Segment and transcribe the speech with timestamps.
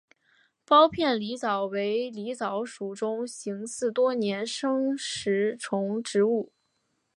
[0.65, 6.51] 苞片狸藻为狸藻属中型似多年生食虫植物。